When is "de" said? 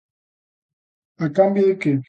1.67-1.75